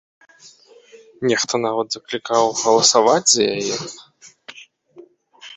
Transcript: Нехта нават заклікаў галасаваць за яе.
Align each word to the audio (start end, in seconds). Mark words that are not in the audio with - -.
Нехта 1.31 1.55
нават 1.65 1.87
заклікаў 1.97 2.43
галасаваць 2.63 3.29
за 3.35 3.43
яе. 3.59 3.75